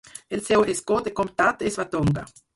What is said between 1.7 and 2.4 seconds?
és Watonga.